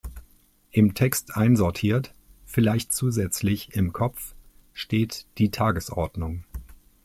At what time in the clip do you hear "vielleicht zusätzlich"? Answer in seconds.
2.47-3.75